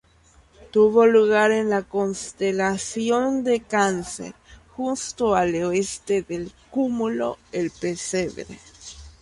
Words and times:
Tuvo 0.71 1.05
lugar 1.05 1.51
en 1.51 1.69
la 1.69 1.83
constelación 1.83 3.43
de 3.43 3.59
Cáncer, 3.59 4.33
justo 4.75 5.35
al 5.35 5.53
oeste 5.63 6.23
del 6.23 6.51
Cúmulo 6.71 7.37
El 7.51 7.69
Pesebre. 7.69 8.47